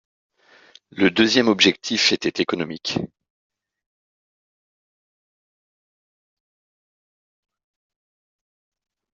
[0.89, 2.97] Le deuxième objectif était économique.